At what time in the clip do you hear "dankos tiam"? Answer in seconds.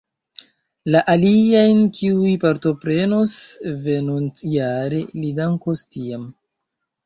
5.45-6.29